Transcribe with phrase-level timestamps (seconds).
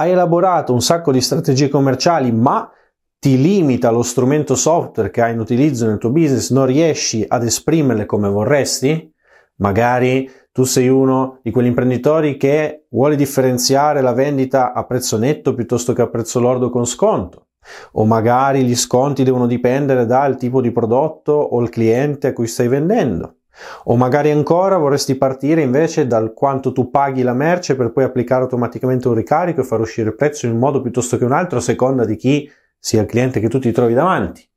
[0.00, 2.70] hai elaborato un sacco di strategie commerciali, ma
[3.18, 7.44] ti limita lo strumento software che hai in utilizzo nel tuo business, non riesci ad
[7.44, 9.12] esprimerle come vorresti?
[9.56, 15.52] Magari tu sei uno di quegli imprenditori che vuole differenziare la vendita a prezzo netto
[15.52, 17.48] piuttosto che a prezzo lordo con sconto.
[17.92, 22.46] O magari gli sconti devono dipendere dal tipo di prodotto o il cliente a cui
[22.46, 23.39] stai vendendo.
[23.84, 28.42] O magari ancora vorresti partire invece dal quanto tu paghi la merce per poi applicare
[28.42, 31.58] automaticamente un ricarico e far uscire il prezzo in un modo piuttosto che un altro
[31.58, 34.48] a seconda di chi sia il cliente che tu ti trovi davanti.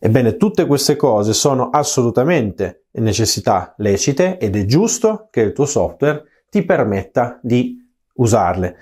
[0.00, 6.24] Ebbene, tutte queste cose sono assolutamente necessità lecite ed è giusto che il tuo software
[6.48, 7.76] ti permetta di
[8.14, 8.76] usarle.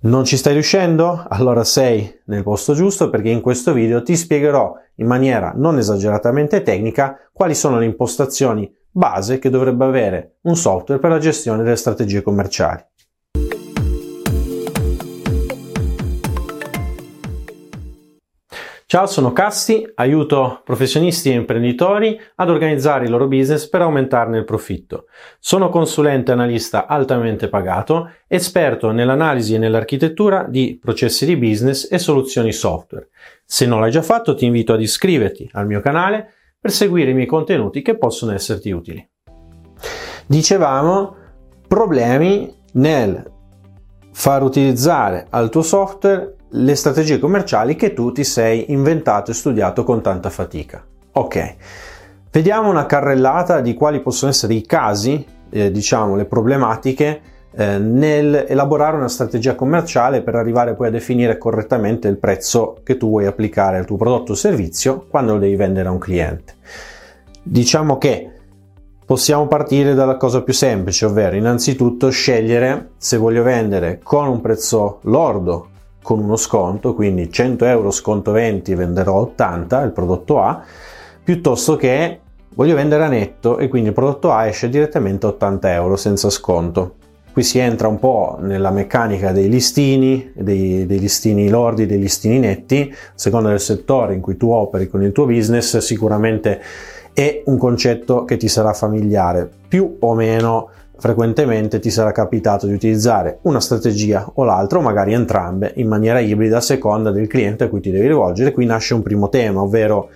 [0.00, 1.24] Non ci stai riuscendo?
[1.28, 6.62] Allora sei nel posto giusto perché in questo video ti spiegherò in maniera non esageratamente
[6.62, 11.74] tecnica quali sono le impostazioni base che dovrebbe avere un software per la gestione delle
[11.74, 12.80] strategie commerciali.
[18.90, 24.44] Ciao, sono Casti, aiuto professionisti e imprenditori ad organizzare il loro business per aumentarne il
[24.44, 25.08] profitto.
[25.38, 32.50] Sono consulente analista altamente pagato, esperto nell'analisi e nell'architettura di processi di business e soluzioni
[32.50, 33.10] software.
[33.44, 37.14] Se non l'hai già fatto ti invito ad iscriverti al mio canale per seguire i
[37.14, 39.06] miei contenuti che possono esserti utili.
[40.26, 41.14] Dicevamo
[41.68, 43.22] problemi nel
[44.12, 49.84] far utilizzare al tuo software le strategie commerciali che tu ti sei inventato e studiato
[49.84, 50.82] con tanta fatica.
[51.12, 51.56] Ok,
[52.30, 58.44] vediamo una carrellata di quali possono essere i casi, eh, diciamo, le problematiche eh, nel
[58.46, 63.26] elaborare una strategia commerciale per arrivare poi a definire correttamente il prezzo che tu vuoi
[63.26, 66.54] applicare al tuo prodotto o servizio quando lo devi vendere a un cliente.
[67.42, 68.30] Diciamo che
[69.04, 74.98] possiamo partire dalla cosa più semplice, ovvero innanzitutto scegliere se voglio vendere con un prezzo
[75.02, 75.68] lordo
[76.02, 80.62] con uno sconto, quindi 100 euro sconto 20 venderò 80 il prodotto A,
[81.22, 82.20] piuttosto che
[82.54, 86.30] voglio vendere a netto e quindi il prodotto A esce direttamente a 80 euro senza
[86.30, 86.94] sconto.
[87.32, 92.38] Qui si entra un po' nella meccanica dei listini, dei, dei listini lordi, dei listini
[92.38, 96.60] netti, a seconda del settore in cui tu operi con il tuo business, sicuramente
[97.12, 102.72] è un concetto che ti sarà familiare, più o meno frequentemente ti sarà capitato di
[102.72, 107.64] utilizzare una strategia o l'altra o magari entrambe in maniera ibrida a seconda del cliente
[107.64, 108.52] a cui ti devi rivolgere.
[108.52, 110.10] Qui nasce un primo tema, ovvero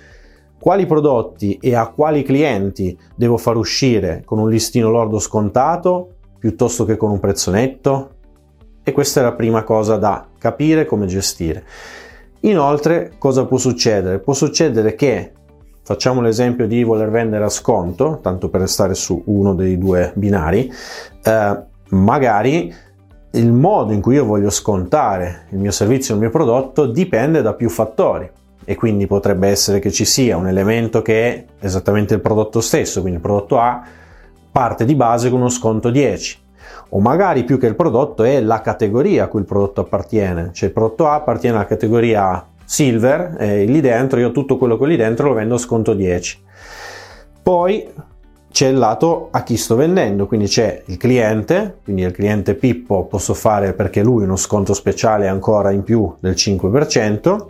[0.59, 6.85] quali prodotti e a quali clienti devo far uscire con un listino lordo scontato piuttosto
[6.85, 8.11] che con un prezzo netto?
[8.83, 11.65] E questa è la prima cosa da capire come gestire.
[12.41, 14.19] Inoltre, cosa può succedere?
[14.19, 15.33] Può succedere che
[15.85, 20.73] Facciamo l'esempio di voler vendere a sconto, tanto per restare su uno dei due binari,
[21.25, 22.73] eh, magari
[23.33, 27.55] il modo in cui io voglio scontare il mio servizio, il mio prodotto, dipende da
[27.55, 28.31] più fattori.
[28.65, 33.01] E quindi potrebbe essere che ci sia un elemento che è esattamente il prodotto stesso,
[33.01, 33.83] quindi il prodotto A
[34.53, 36.41] parte di base con uno sconto 10
[36.91, 40.69] o magari più che il prodotto è la categoria a cui il prodotto appartiene, cioè
[40.69, 44.87] il prodotto A appartiene alla categoria silver eh, lì dentro io tutto quello che ho
[44.87, 46.43] lì dentro lo vendo a sconto 10
[47.43, 47.89] poi
[48.51, 53.07] c'è il lato a chi sto vendendo quindi c'è il cliente quindi il cliente Pippo
[53.07, 57.47] posso fare perché lui uno sconto speciale ancora in più del 5%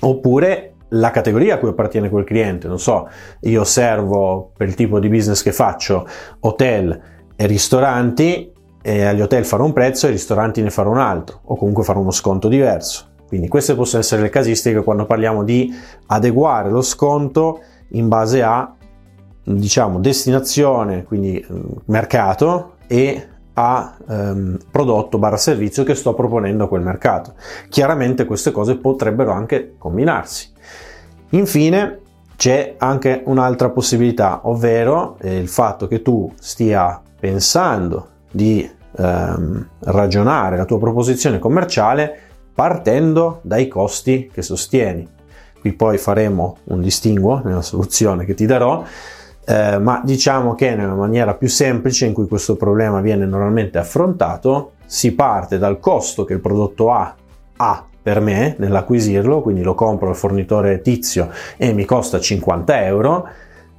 [0.00, 3.08] oppure la categoria a cui appartiene quel cliente non so
[3.40, 6.06] io servo per il tipo di business che faccio
[6.40, 7.00] hotel
[7.34, 11.40] e ristoranti e agli hotel farò un prezzo e ai ristoranti ne farò un altro
[11.44, 15.74] o comunque farò uno sconto diverso quindi queste possono essere le casistiche quando parliamo di
[16.08, 17.62] adeguare lo sconto
[17.92, 18.74] in base a
[19.42, 21.46] diciamo destinazione, quindi eh,
[21.86, 27.32] mercato e a ehm, prodotto barra servizio che sto proponendo a quel mercato.
[27.70, 30.52] Chiaramente queste cose potrebbero anche combinarsi.
[31.30, 32.00] Infine
[32.36, 40.58] c'è anche un'altra possibilità, ovvero eh, il fatto che tu stia pensando di ehm, ragionare
[40.58, 45.08] la tua proposizione commerciale partendo dai costi che sostieni.
[45.60, 48.84] Qui poi faremo un distinguo nella soluzione che ti darò,
[49.44, 54.72] eh, ma diciamo che nella maniera più semplice in cui questo problema viene normalmente affrontato,
[54.86, 57.14] si parte dal costo che il prodotto ha,
[57.56, 63.28] ha per me nell'acquisirlo, quindi lo compro al fornitore tizio e mi costa 50 euro,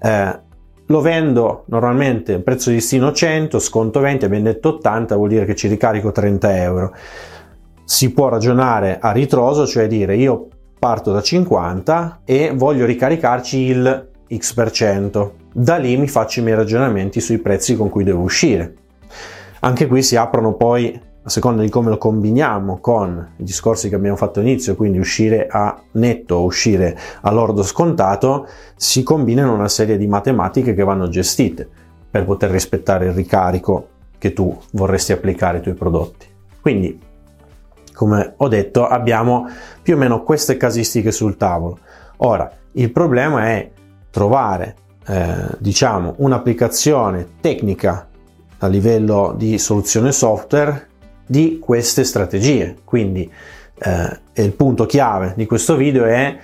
[0.02, 0.40] eh,
[0.86, 5.56] lo vendo normalmente prezzo di listino 100, sconto 20, abbiamo detto 80, vuol dire che
[5.56, 6.94] ci ricarico 30 euro
[7.86, 10.48] si può ragionare a ritroso, cioè dire io
[10.80, 15.32] parto da 50 e voglio ricaricarci il x%.
[15.54, 18.76] Da lì mi faccio i miei ragionamenti sui prezzi con cui devo uscire.
[19.62, 23.96] Anche qui si aprono poi a seconda di come lo combiniamo con i discorsi che
[23.96, 28.46] abbiamo fatto all'inizio, quindi uscire a netto o uscire a lordo scontato,
[28.76, 31.66] si combinano una serie di matematiche che vanno gestite
[32.10, 33.88] per poter rispettare il ricarico
[34.18, 36.28] che tu vorresti applicare ai tuoi prodotti.
[36.60, 37.00] Quindi,
[37.94, 39.48] come ho detto, abbiamo
[39.82, 41.80] più o meno queste casistiche sul tavolo.
[42.18, 43.72] Ora, il problema è
[44.10, 44.76] trovare,
[45.08, 48.08] eh, diciamo, un'applicazione tecnica
[48.60, 50.88] a livello di soluzione software
[51.26, 52.78] di queste strategie.
[52.84, 53.30] Quindi
[53.80, 56.38] eh, il punto chiave di questo video è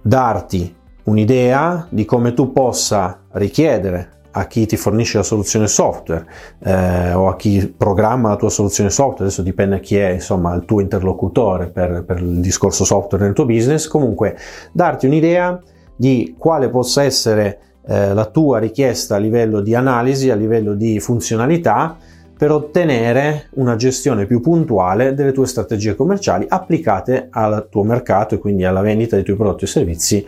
[0.00, 6.26] darti un'idea di come tu possa richiedere a chi ti fornisce la soluzione software
[6.60, 10.54] eh, o a chi programma la tua soluzione software, adesso dipende a chi è insomma
[10.54, 14.36] il tuo interlocutore per, per il discorso software nel tuo business, comunque
[14.72, 15.60] darti un'idea
[15.96, 21.00] di quale possa essere eh, la tua richiesta a livello di analisi, a livello di
[21.00, 21.96] funzionalità
[22.38, 28.38] per ottenere una gestione più puntuale delle tue strategie commerciali applicate al tuo mercato e
[28.38, 30.24] quindi alla vendita dei tuoi prodotti e servizi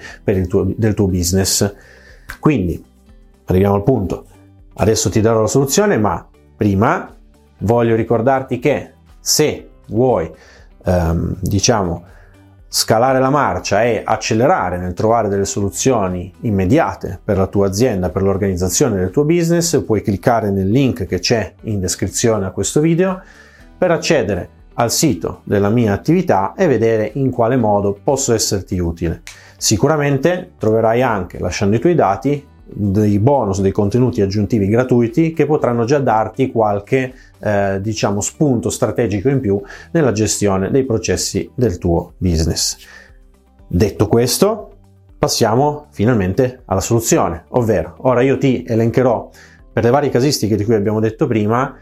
[0.49, 1.73] tuo, del tuo business.
[2.41, 2.83] Quindi,
[3.51, 4.25] arriviamo al punto.
[4.75, 6.27] Adesso ti darò la soluzione, ma
[6.57, 7.15] prima
[7.59, 10.31] voglio ricordarti che se vuoi,
[10.85, 12.05] ehm, diciamo,
[12.73, 18.23] scalare la marcia e accelerare nel trovare delle soluzioni immediate per la tua azienda, per
[18.23, 23.21] l'organizzazione del tuo business, puoi cliccare nel link che c'è in descrizione a questo video
[23.77, 29.23] per accedere al sito della mia attività e vedere in quale modo posso esserti utile.
[29.57, 35.85] Sicuramente troverai anche, lasciando i tuoi dati, dei bonus, dei contenuti aggiuntivi gratuiti che potranno
[35.85, 39.61] già darti qualche eh, diciamo spunto strategico in più
[39.93, 42.77] nella gestione dei processi del tuo business.
[43.67, 44.73] Detto questo,
[45.19, 49.31] passiamo finalmente alla soluzione, ovvero ora io ti elencherò
[49.73, 51.77] per le varie casistiche di cui abbiamo detto prima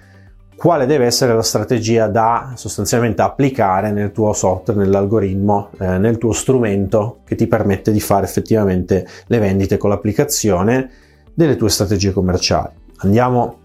[0.58, 6.32] quale deve essere la strategia da sostanzialmente applicare nel tuo software, nell'algoritmo, eh, nel tuo
[6.32, 10.90] strumento che ti permette di fare effettivamente le vendite con l'applicazione
[11.32, 12.72] delle tue strategie commerciali.
[12.96, 13.58] Andiamo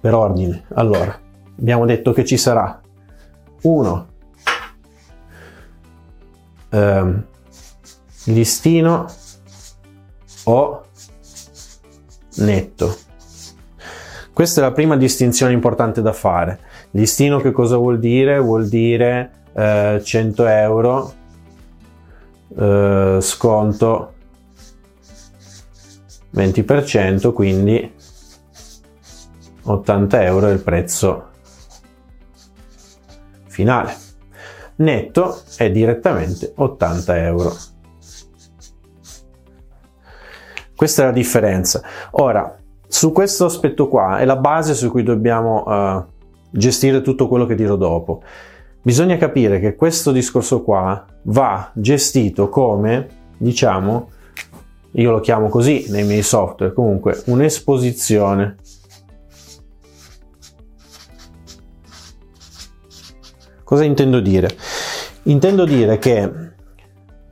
[0.00, 0.62] per ordine.
[0.74, 1.18] Allora,
[1.58, 2.80] abbiamo detto che ci sarà
[3.62, 4.06] uno
[6.68, 7.24] ehm,
[8.26, 9.06] listino
[10.44, 10.84] o
[12.36, 13.08] netto
[14.40, 16.60] questa è la prima distinzione importante da fare.
[16.92, 18.38] Listino che cosa vuol dire?
[18.38, 21.12] Vuol dire eh, 100 euro
[22.56, 24.14] eh, sconto
[26.34, 27.94] 20%, quindi
[29.62, 31.28] 80 euro è il prezzo
[33.46, 33.94] finale.
[34.76, 37.54] Netto è direttamente 80 euro.
[40.74, 41.82] Questa è la differenza.
[42.12, 42.59] Ora,
[42.90, 46.04] su questo aspetto qua è la base su cui dobbiamo uh,
[46.50, 48.20] gestire tutto quello che dirò dopo.
[48.82, 54.10] Bisogna capire che questo discorso qua va gestito come, diciamo,
[54.92, 58.56] io lo chiamo così nei miei software, comunque un'esposizione.
[63.62, 64.50] Cosa intendo dire?
[65.24, 66.32] Intendo dire che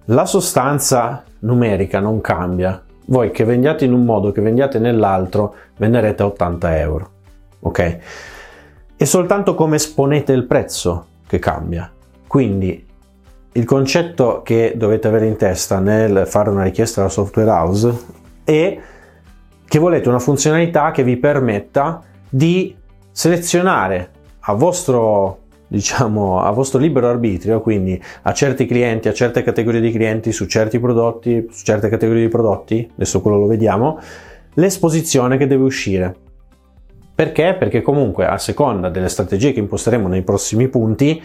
[0.04, 6.22] la sostanza numerica non cambia, voi che vendiate in un modo, che vendiate nell'altro, venderete
[6.22, 7.10] a 80 euro.
[7.60, 7.98] Ok?
[8.96, 11.90] È soltanto come esponete il prezzo che cambia.
[12.26, 12.86] Quindi
[13.52, 17.96] il concetto che dovete avere in testa nel fare una richiesta alla software house
[18.44, 18.78] è
[19.66, 22.76] che volete una funzionalità che vi permetta di
[23.10, 24.10] selezionare
[24.40, 29.92] a vostro diciamo a vostro libero arbitrio, quindi a certi clienti, a certe categorie di
[29.92, 34.00] clienti, su certi prodotti, su certe categorie di prodotti, adesso quello lo vediamo,
[34.54, 36.14] l'esposizione che deve uscire.
[37.14, 37.56] Perché?
[37.58, 41.20] Perché comunque a seconda delle strategie che imposteremo nei prossimi punti,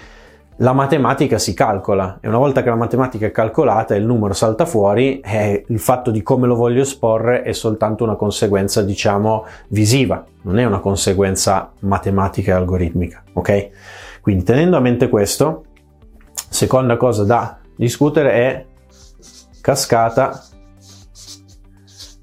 [0.57, 4.33] la matematica si calcola e una volta che la matematica è calcolata e il numero
[4.33, 9.45] salta fuori, eh, il fatto di come lo voglio esporre è soltanto una conseguenza, diciamo,
[9.69, 13.69] visiva, non è una conseguenza matematica e algoritmica, ok?
[14.23, 15.65] Quindi tenendo a mente questo,
[16.47, 18.65] seconda cosa da discutere è
[19.59, 20.41] cascata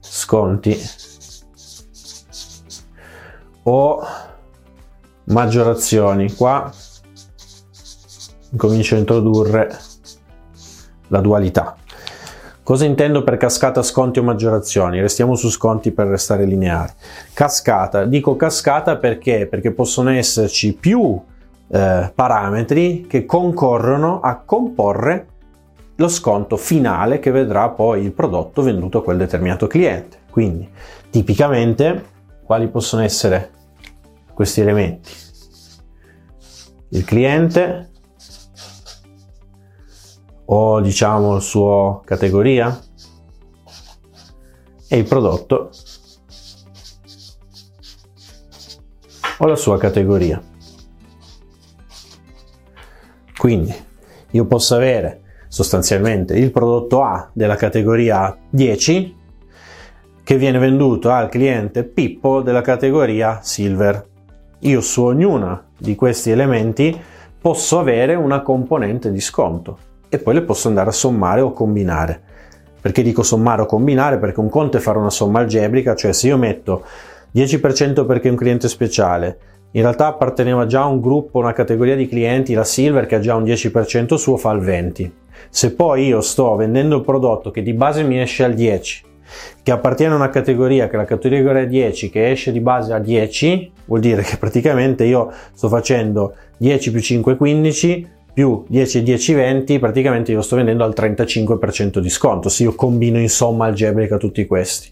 [0.00, 0.80] sconti
[3.64, 4.02] o
[5.24, 6.32] maggiorazioni.
[6.32, 6.72] Qua
[8.56, 9.78] comincio a introdurre
[11.08, 11.76] la dualità.
[12.62, 15.02] Cosa intendo per cascata sconti o maggiorazioni?
[15.02, 16.94] Restiamo su sconti per restare lineari.
[17.34, 19.46] Cascata, dico cascata perché?
[19.46, 21.20] Perché possono esserci più
[21.70, 25.26] eh, parametri che concorrono a comporre
[25.96, 30.18] lo sconto finale che vedrà poi il prodotto venduto a quel determinato cliente.
[30.30, 30.68] Quindi,
[31.10, 32.04] tipicamente,
[32.44, 33.50] quali possono essere
[34.34, 35.28] questi elementi?
[36.90, 37.90] il cliente
[40.46, 42.80] o diciamo il suo categoria
[44.88, 45.70] e il prodotto
[49.38, 50.49] o la sua categoria.
[53.40, 53.74] Quindi
[54.32, 59.16] io posso avere sostanzialmente il prodotto A della categoria 10
[60.22, 64.06] che viene venduto al cliente Pippo della categoria Silver.
[64.58, 66.94] Io su ognuna di questi elementi
[67.40, 69.78] posso avere una componente di sconto
[70.10, 72.20] e poi le posso andare a sommare o combinare.
[72.78, 74.18] Perché dico sommare o combinare?
[74.18, 76.84] Perché un conto è fare una somma algebrica, cioè se io metto
[77.34, 79.38] 10% perché è un cliente speciale,
[79.72, 83.20] in realtà apparteneva già a un gruppo, una categoria di clienti, la Silver, che ha
[83.20, 85.10] già un 10% suo, fa il 20%.
[85.48, 89.08] Se poi io sto vendendo il prodotto che di base mi esce al 10%,
[89.62, 92.98] che appartiene a una categoria che è la categoria 10 che esce di base a
[92.98, 99.34] 10 vuol dire che praticamente io sto facendo 10 più 5 15 più 10 10
[99.34, 104.16] 20 praticamente io sto vendendo al 35% di sconto se io combino in somma algebrica
[104.16, 104.90] tutti questi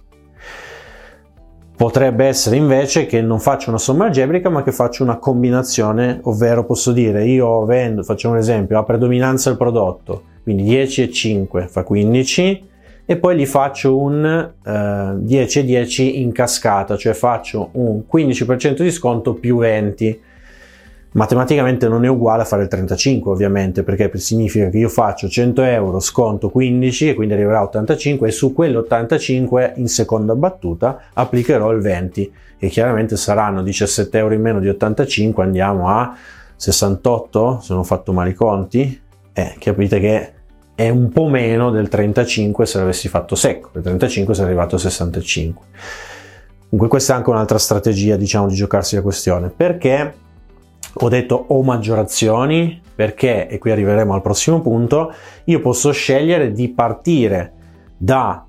[1.78, 6.64] Potrebbe essere invece che non faccio una somma algebrica ma che faccio una combinazione, ovvero
[6.64, 11.68] posso dire io vendo, facciamo un esempio, a predominanza il prodotto, quindi 10 e 5
[11.68, 12.66] fa 15
[13.04, 18.82] e poi gli faccio un eh, 10 e 10 in cascata, cioè faccio un 15%
[18.82, 20.20] di sconto più 20
[21.18, 25.62] matematicamente non è uguale a fare il 35 ovviamente perché significa che io faccio 100
[25.62, 31.72] euro sconto 15 e quindi arriverà a 85 e su quell'85 in seconda battuta applicherò
[31.72, 36.16] il 20 e chiaramente saranno 17 euro in meno di 85 andiamo a
[36.54, 39.00] 68 se non ho fatto male i conti.
[39.32, 40.32] Eh, capite che
[40.76, 44.78] è un po' meno del 35 se l'avessi fatto secco il 35 sarebbe arrivato a
[44.78, 45.66] 65
[46.70, 49.48] comunque questa è anche un'altra strategia diciamo di giocarsi la questione.
[49.48, 50.26] Perché
[50.92, 55.12] ho detto o maggiorazioni perché, e qui arriveremo al prossimo punto,
[55.44, 57.52] io posso scegliere di partire
[57.96, 58.44] da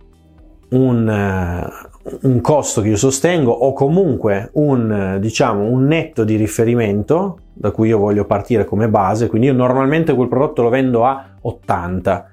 [0.69, 7.39] un, uh, un costo che io sostengo o comunque un, diciamo, un netto di riferimento
[7.53, 11.35] da cui io voglio partire come base, quindi io normalmente quel prodotto lo vendo a
[11.41, 12.31] 80.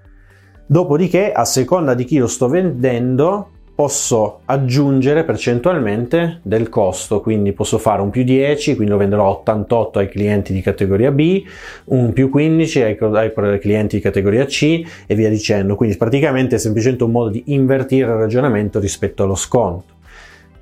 [0.67, 7.77] Dopodiché, a seconda di chi lo sto vendendo, posso aggiungere percentualmente del costo, quindi posso
[7.77, 11.45] fare un più 10, quindi lo venderò a 88 ai clienti di categoria B,
[11.85, 15.77] un più 15 ai, ai clienti di categoria C e via dicendo.
[15.77, 19.93] Quindi praticamente è semplicemente un modo di invertire il ragionamento rispetto allo sconto.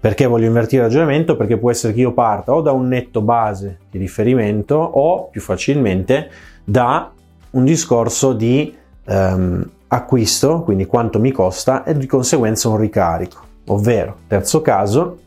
[0.01, 1.37] Perché voglio invertire il ragionamento?
[1.37, 5.41] Perché può essere che io parta o da un netto base di riferimento o più
[5.41, 6.29] facilmente
[6.65, 7.13] da
[7.51, 8.75] un discorso di
[9.07, 13.43] um, acquisto, quindi quanto mi costa, e di conseguenza un ricarico.
[13.67, 15.19] Ovvero, terzo caso,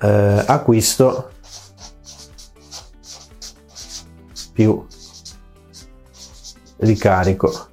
[0.00, 1.30] eh, acquisto
[4.52, 4.84] più
[6.78, 7.68] ricarico.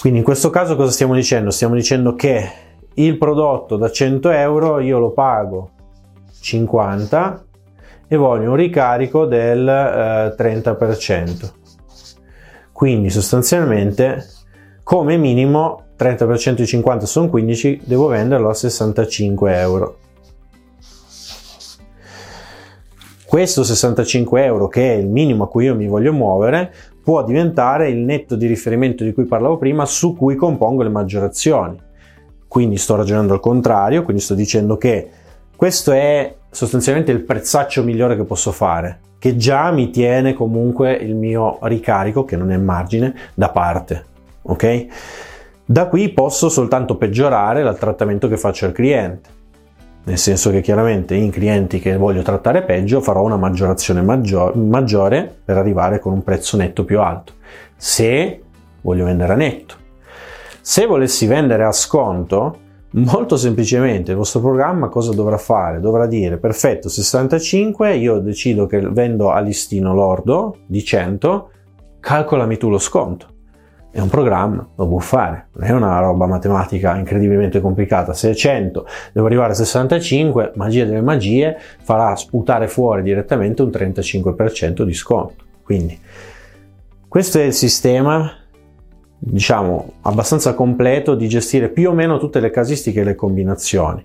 [0.00, 1.50] Quindi in questo caso cosa stiamo dicendo?
[1.50, 2.52] Stiamo dicendo che
[2.94, 5.70] il prodotto da 100 euro io lo pago
[6.40, 7.44] 50
[8.08, 11.59] e voglio un ricarico del eh, 30%.
[12.80, 14.26] Quindi sostanzialmente
[14.82, 19.98] come minimo 30% di 50 sono 15, devo venderlo a 65 euro.
[23.26, 26.72] Questo 65 euro, che è il minimo a cui io mi voglio muovere,
[27.04, 31.78] può diventare il netto di riferimento di cui parlavo prima, su cui compongo le maggiorazioni.
[32.48, 35.06] Quindi sto ragionando al contrario, quindi sto dicendo che
[35.54, 41.14] questo è sostanzialmente il prezzaccio migliore che posso fare che già mi tiene comunque il
[41.14, 44.06] mio ricarico, che non è margine, da parte.
[44.42, 44.86] Ok?
[45.62, 49.28] Da qui posso soltanto peggiorare il trattamento che faccio al cliente.
[50.04, 55.30] Nel senso che chiaramente in clienti che voglio trattare peggio farò una maggiorazione maggior- maggiore
[55.44, 57.34] per arrivare con un prezzo netto più alto.
[57.76, 58.40] Se
[58.80, 59.74] voglio vendere a netto.
[60.62, 62.56] Se volessi vendere a sconto,
[62.92, 65.78] Molto semplicemente il vostro programma cosa dovrà fare?
[65.78, 71.50] Dovrà dire perfetto 65, io decido che vendo a listino lordo di 100,
[72.00, 73.26] calcolami tu lo sconto.
[73.92, 78.12] È un programma, lo può fare, non è una roba matematica incredibilmente complicata.
[78.12, 83.68] Se è 100, devo arrivare a 65, magia delle magie, farà sputare fuori direttamente un
[83.68, 85.44] 35% di sconto.
[85.62, 85.96] Quindi
[87.06, 88.32] questo è il sistema
[89.22, 94.04] diciamo abbastanza completo di gestire più o meno tutte le casistiche e le combinazioni.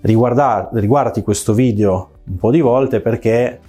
[0.00, 3.60] Riguarda, riguardati questo video un po' di volte perché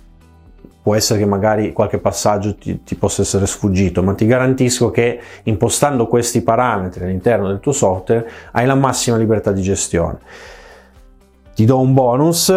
[0.81, 5.19] può essere che magari qualche passaggio ti, ti, possa essere sfuggito, ma ti garantisco che
[5.43, 10.19] impostando questi parametri all'interno del tuo software hai la massima libertà di gestione.
[11.53, 12.53] Ti do un bonus,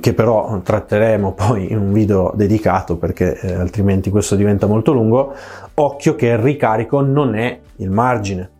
[0.00, 5.34] che però tratteremo poi in un video dedicato perché eh, altrimenti questo diventa molto lungo,
[5.74, 8.50] occhio che il ricarico non è il margine.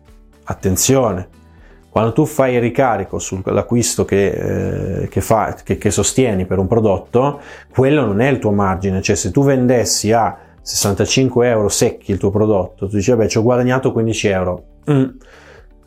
[0.45, 1.27] Attenzione,
[1.89, 6.67] quando tu fai il ricarico sull'acquisto che, eh, che, fa, che, che sostieni per un
[6.67, 7.39] prodotto,
[7.71, 12.17] quello non è il tuo margine, cioè se tu vendessi a 65 euro secchi il
[12.17, 15.03] tuo prodotto, tu dici vabbè ci ho guadagnato 15 euro, mm,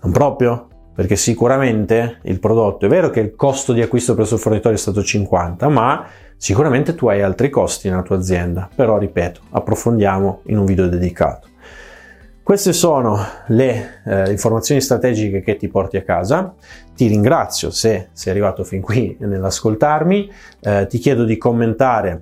[0.03, 4.41] non proprio, perché sicuramente il prodotto è vero che il costo di acquisto presso il
[4.41, 6.07] fornitore è stato 50, ma
[6.37, 8.69] sicuramente tu hai altri costi nella tua azienda.
[8.75, 11.49] Però ripeto, approfondiamo in un video dedicato.
[12.43, 13.19] Queste sono
[13.49, 16.53] le eh, informazioni strategiche che ti porti a casa.
[16.95, 20.31] Ti ringrazio se sei arrivato fin qui nell'ascoltarmi.
[20.61, 22.21] Eh, ti chiedo di commentare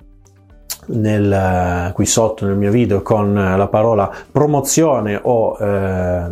[0.87, 6.25] nel, qui sotto nel mio video con la parola promozione o eh,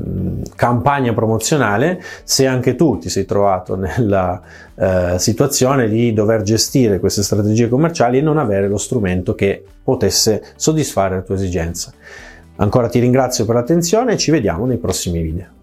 [0.55, 4.41] campagna promozionale se anche tu ti sei trovato nella
[4.75, 10.43] eh, situazione di dover gestire queste strategie commerciali e non avere lo strumento che potesse
[10.55, 11.91] soddisfare la tua esigenza.
[12.57, 15.58] Ancora ti ringrazio per l'attenzione e ci vediamo nei prossimi video.